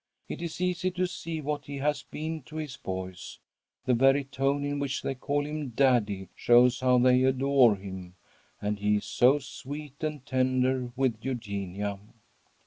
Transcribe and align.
It 0.27 0.41
is 0.41 0.59
easy 0.59 0.89
to 0.89 1.05
see 1.05 1.41
what 1.41 1.65
he 1.65 1.77
has 1.77 2.01
been 2.01 2.41
to 2.47 2.55
his 2.55 2.75
boys. 2.75 3.37
The 3.85 3.93
very 3.93 4.23
tone 4.23 4.65
in 4.65 4.79
which 4.79 5.03
they 5.03 5.13
call 5.13 5.45
him 5.45 5.69
'Daddy' 5.75 6.29
shows 6.33 6.79
how 6.79 6.97
they 6.97 7.21
adore 7.21 7.75
him; 7.75 8.15
and 8.59 8.79
he 8.79 8.95
is 8.95 9.05
so 9.05 9.37
sweet 9.37 10.03
and 10.03 10.25
tender 10.25 10.91
with 10.95 11.23
Eugenia. 11.23 11.99